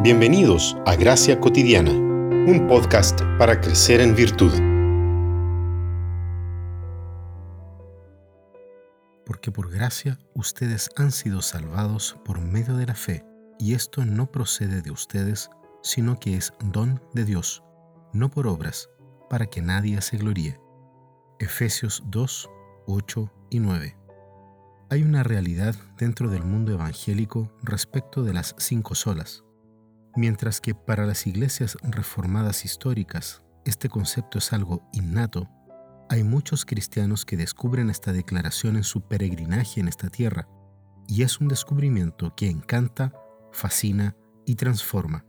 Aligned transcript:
Bienvenidos 0.00 0.76
a 0.86 0.94
Gracia 0.94 1.40
Cotidiana, 1.40 1.90
un 1.90 2.68
podcast 2.68 3.20
para 3.36 3.60
crecer 3.60 4.00
en 4.00 4.14
virtud. 4.14 4.52
Porque 9.26 9.50
por 9.50 9.72
gracia 9.72 10.16
ustedes 10.34 10.88
han 10.94 11.10
sido 11.10 11.42
salvados 11.42 12.16
por 12.24 12.40
medio 12.40 12.76
de 12.76 12.86
la 12.86 12.94
fe, 12.94 13.24
y 13.58 13.74
esto 13.74 14.04
no 14.04 14.30
procede 14.30 14.82
de 14.82 14.92
ustedes, 14.92 15.50
sino 15.82 16.20
que 16.20 16.36
es 16.36 16.52
don 16.60 17.02
de 17.12 17.24
Dios, 17.24 17.64
no 18.12 18.30
por 18.30 18.46
obras, 18.46 18.88
para 19.28 19.46
que 19.46 19.62
nadie 19.62 20.00
se 20.00 20.16
gloríe. 20.16 20.60
Efesios 21.40 22.04
2, 22.06 22.48
8 22.86 23.32
y 23.50 23.58
9. 23.58 23.96
Hay 24.90 25.02
una 25.02 25.24
realidad 25.24 25.74
dentro 25.98 26.30
del 26.30 26.44
mundo 26.44 26.72
evangélico 26.72 27.52
respecto 27.64 28.22
de 28.22 28.32
las 28.32 28.54
cinco 28.58 28.94
solas. 28.94 29.42
Mientras 30.16 30.60
que 30.60 30.74
para 30.74 31.06
las 31.06 31.26
iglesias 31.26 31.76
reformadas 31.82 32.64
históricas 32.64 33.42
este 33.64 33.88
concepto 33.88 34.38
es 34.38 34.52
algo 34.52 34.88
innato, 34.92 35.48
hay 36.08 36.24
muchos 36.24 36.64
cristianos 36.64 37.26
que 37.26 37.36
descubren 37.36 37.90
esta 37.90 38.12
declaración 38.12 38.76
en 38.76 38.84
su 38.84 39.02
peregrinaje 39.02 39.80
en 39.80 39.88
esta 39.88 40.08
tierra, 40.08 40.48
y 41.06 41.22
es 41.22 41.40
un 41.40 41.48
descubrimiento 41.48 42.34
que 42.34 42.48
encanta, 42.48 43.12
fascina 43.52 44.16
y 44.46 44.54
transforma. 44.54 45.26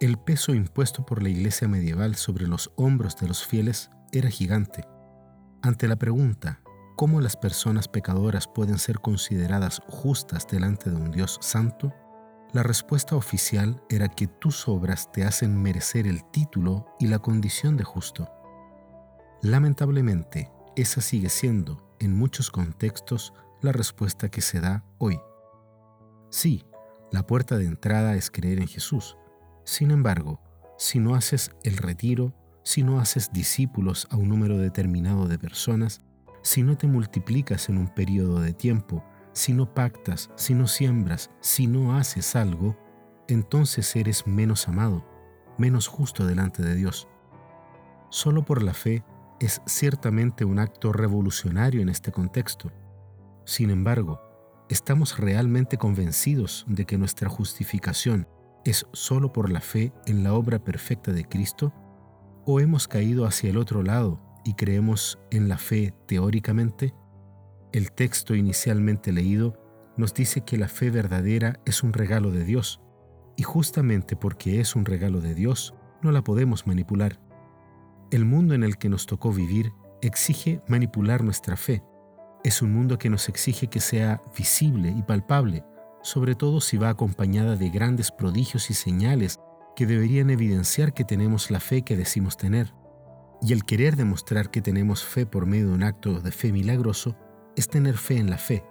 El 0.00 0.18
peso 0.18 0.54
impuesto 0.54 1.04
por 1.06 1.22
la 1.22 1.30
iglesia 1.30 1.68
medieval 1.68 2.16
sobre 2.16 2.46
los 2.46 2.70
hombros 2.76 3.16
de 3.16 3.28
los 3.28 3.46
fieles 3.46 3.90
era 4.12 4.28
gigante. 4.28 4.84
Ante 5.62 5.88
la 5.88 5.96
pregunta, 5.96 6.60
cómo 6.96 7.20
las 7.20 7.36
personas 7.36 7.88
pecadoras 7.88 8.46
pueden 8.46 8.78
ser 8.78 9.00
consideradas 9.00 9.80
justas 9.88 10.46
delante 10.46 10.90
de 10.90 10.96
un 10.96 11.10
Dios 11.10 11.38
santo, 11.40 11.94
la 12.52 12.62
respuesta 12.62 13.14
oficial 13.14 13.82
era 13.90 14.08
que 14.08 14.26
tus 14.26 14.68
obras 14.68 15.12
te 15.12 15.24
hacen 15.24 15.60
merecer 15.60 16.06
el 16.06 16.24
título 16.30 16.86
y 16.98 17.06
la 17.06 17.18
condición 17.18 17.76
de 17.76 17.84
justo. 17.84 18.30
Lamentablemente, 19.42 20.50
esa 20.74 21.00
sigue 21.00 21.28
siendo, 21.28 21.94
en 21.98 22.16
muchos 22.16 22.50
contextos, 22.50 23.34
la 23.60 23.72
respuesta 23.72 24.30
que 24.30 24.40
se 24.40 24.60
da 24.60 24.84
hoy. 24.98 25.20
Sí, 26.30 26.64
la 27.12 27.26
puerta 27.26 27.58
de 27.58 27.66
entrada 27.66 28.14
es 28.14 28.30
creer 28.30 28.60
en 28.60 28.68
Jesús. 28.68 29.16
Sin 29.64 29.90
embargo, 29.90 30.40
si 30.78 31.00
no 31.00 31.14
haces 31.14 31.50
el 31.64 31.76
retiro, 31.76 32.32
si 32.62 32.82
no 32.82 32.98
haces 32.98 33.30
discípulos 33.32 34.06
a 34.10 34.16
un 34.16 34.28
número 34.28 34.56
determinado 34.56 35.28
de 35.28 35.38
personas, 35.38 36.00
si 36.42 36.62
no 36.62 36.78
te 36.78 36.86
multiplicas 36.86 37.68
en 37.68 37.78
un 37.78 37.88
periodo 37.88 38.40
de 38.40 38.54
tiempo, 38.54 39.04
si 39.38 39.52
no 39.52 39.72
pactas, 39.72 40.30
si 40.34 40.52
no 40.52 40.66
siembras, 40.66 41.30
si 41.40 41.68
no 41.68 41.96
haces 41.96 42.34
algo, 42.34 42.76
entonces 43.28 43.94
eres 43.94 44.26
menos 44.26 44.66
amado, 44.66 45.04
menos 45.58 45.86
justo 45.86 46.26
delante 46.26 46.60
de 46.60 46.74
Dios. 46.74 47.06
Solo 48.10 48.44
por 48.44 48.64
la 48.64 48.74
fe 48.74 49.04
es 49.38 49.62
ciertamente 49.64 50.44
un 50.44 50.58
acto 50.58 50.92
revolucionario 50.92 51.80
en 51.80 51.88
este 51.88 52.10
contexto. 52.10 52.72
Sin 53.44 53.70
embargo, 53.70 54.20
¿estamos 54.68 55.16
realmente 55.18 55.76
convencidos 55.76 56.64
de 56.66 56.84
que 56.84 56.98
nuestra 56.98 57.28
justificación 57.28 58.26
es 58.64 58.86
solo 58.92 59.32
por 59.32 59.52
la 59.52 59.60
fe 59.60 59.92
en 60.06 60.24
la 60.24 60.34
obra 60.34 60.58
perfecta 60.58 61.12
de 61.12 61.24
Cristo? 61.24 61.72
¿O 62.44 62.58
hemos 62.58 62.88
caído 62.88 63.24
hacia 63.24 63.50
el 63.50 63.56
otro 63.56 63.84
lado 63.84 64.20
y 64.44 64.54
creemos 64.54 65.20
en 65.30 65.48
la 65.48 65.58
fe 65.58 65.94
teóricamente, 66.06 66.92
el 67.72 67.92
texto 67.92 68.34
inicialmente 68.34 69.12
leído 69.12 69.56
nos 69.96 70.14
dice 70.14 70.42
que 70.42 70.56
la 70.56 70.68
fe 70.68 70.90
verdadera 70.90 71.60
es 71.66 71.82
un 71.82 71.92
regalo 71.92 72.30
de 72.30 72.44
Dios, 72.44 72.80
y 73.36 73.42
justamente 73.42 74.16
porque 74.16 74.60
es 74.60 74.74
un 74.74 74.84
regalo 74.84 75.20
de 75.20 75.34
Dios, 75.34 75.74
no 76.02 76.12
la 76.12 76.22
podemos 76.22 76.66
manipular. 76.66 77.20
El 78.10 78.24
mundo 78.24 78.54
en 78.54 78.62
el 78.62 78.78
que 78.78 78.88
nos 78.88 79.06
tocó 79.06 79.32
vivir 79.32 79.72
exige 80.00 80.62
manipular 80.68 81.22
nuestra 81.22 81.56
fe. 81.56 81.82
Es 82.44 82.62
un 82.62 82.72
mundo 82.72 82.98
que 82.98 83.10
nos 83.10 83.28
exige 83.28 83.66
que 83.66 83.80
sea 83.80 84.22
visible 84.36 84.90
y 84.96 85.02
palpable, 85.02 85.64
sobre 86.02 86.34
todo 86.34 86.60
si 86.60 86.78
va 86.78 86.88
acompañada 86.88 87.56
de 87.56 87.68
grandes 87.68 88.10
prodigios 88.10 88.70
y 88.70 88.74
señales 88.74 89.38
que 89.76 89.86
deberían 89.86 90.30
evidenciar 90.30 90.94
que 90.94 91.04
tenemos 91.04 91.50
la 91.50 91.60
fe 91.60 91.82
que 91.82 91.96
decimos 91.96 92.36
tener. 92.36 92.72
Y 93.42 93.52
el 93.52 93.64
querer 93.64 93.96
demostrar 93.96 94.50
que 94.50 94.62
tenemos 94.62 95.04
fe 95.04 95.26
por 95.26 95.46
medio 95.46 95.68
de 95.68 95.74
un 95.74 95.82
acto 95.82 96.20
de 96.20 96.32
fe 96.32 96.52
milagroso 96.52 97.16
es 97.58 97.68
tener 97.68 97.96
fe 97.96 98.16
en 98.16 98.30
la 98.30 98.38
fe, 98.38 98.64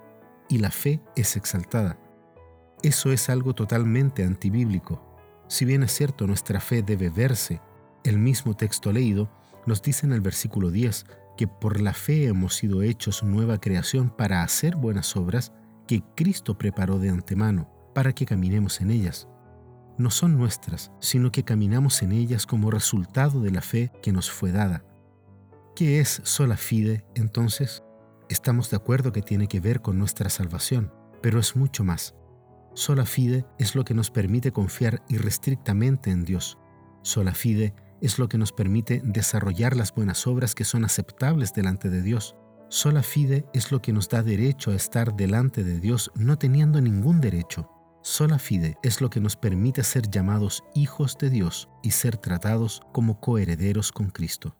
y 0.49 0.59
la 0.59 0.71
fe 0.71 1.01
es 1.15 1.35
exaltada. 1.35 1.99
Eso 2.81 3.11
es 3.11 3.29
algo 3.29 3.53
totalmente 3.53 4.23
antibíblico. 4.23 5.03
Si 5.47 5.65
bien 5.65 5.83
es 5.83 5.91
cierto, 5.91 6.27
nuestra 6.27 6.59
fe 6.59 6.81
debe 6.81 7.09
verse, 7.09 7.61
el 8.03 8.17
mismo 8.17 8.55
texto 8.55 8.91
leído 8.91 9.29
nos 9.65 9.81
dice 9.81 10.05
en 10.05 10.13
el 10.13 10.21
versículo 10.21 10.71
10 10.71 11.05
que 11.37 11.47
por 11.47 11.81
la 11.81 11.93
fe 11.93 12.27
hemos 12.27 12.55
sido 12.55 12.81
hechos 12.81 13.23
nueva 13.23 13.59
creación 13.59 14.09
para 14.09 14.41
hacer 14.41 14.75
buenas 14.75 15.15
obras 15.15 15.51
que 15.87 16.03
Cristo 16.15 16.57
preparó 16.57 16.99
de 16.99 17.09
antemano 17.09 17.69
para 17.93 18.13
que 18.13 18.25
caminemos 18.25 18.81
en 18.81 18.91
ellas 18.91 19.27
no 19.97 20.11
son 20.11 20.37
nuestras, 20.37 20.91
sino 20.99 21.31
que 21.31 21.43
caminamos 21.43 22.01
en 22.03 22.11
ellas 22.11 22.45
como 22.45 22.71
resultado 22.71 23.41
de 23.41 23.51
la 23.51 23.61
fe 23.61 23.91
que 24.01 24.11
nos 24.11 24.29
fue 24.29 24.51
dada. 24.51 24.83
¿Qué 25.75 25.99
es 25.99 26.21
sola 26.23 26.57
fide 26.57 27.05
entonces? 27.15 27.83
Estamos 28.29 28.69
de 28.69 28.75
acuerdo 28.75 29.11
que 29.11 29.21
tiene 29.21 29.47
que 29.47 29.61
ver 29.61 29.81
con 29.81 29.97
nuestra 29.97 30.29
salvación, 30.29 30.91
pero 31.21 31.39
es 31.39 31.55
mucho 31.55 31.83
más. 31.83 32.13
Sola 32.73 33.05
fide 33.05 33.45
es 33.57 33.73
lo 33.73 33.85
que 33.85 33.93
nos 33.93 34.11
permite 34.11 34.51
confiar 34.51 35.01
irrestrictamente 35.07 36.11
en 36.11 36.25
Dios. 36.25 36.57
Sola 37.03 37.33
fide 37.33 37.73
es 38.01 38.19
lo 38.19 38.27
que 38.27 38.37
nos 38.37 38.51
permite 38.51 39.01
desarrollar 39.03 39.75
las 39.75 39.95
buenas 39.95 40.27
obras 40.27 40.55
que 40.55 40.65
son 40.65 40.83
aceptables 40.83 41.53
delante 41.53 41.89
de 41.89 42.01
Dios. 42.01 42.35
Sola 42.69 43.01
fide 43.01 43.45
es 43.53 43.71
lo 43.71 43.81
que 43.81 43.93
nos 43.93 44.09
da 44.09 44.21
derecho 44.21 44.71
a 44.71 44.75
estar 44.75 45.15
delante 45.15 45.63
de 45.63 45.79
Dios 45.79 46.11
no 46.15 46.37
teniendo 46.37 46.81
ningún 46.81 47.21
derecho. 47.21 47.71
Sola 48.03 48.39
fide 48.39 48.77
es 48.83 48.99
lo 48.99 49.09
que 49.09 49.21
nos 49.21 49.37
permite 49.37 49.83
ser 49.83 50.09
llamados 50.09 50.63
hijos 50.75 51.17
de 51.17 51.29
Dios 51.29 51.69
y 51.81 51.91
ser 51.91 52.17
tratados 52.17 52.81
como 52.91 53.21
coherederos 53.21 53.91
con 53.93 54.09
Cristo. 54.09 54.55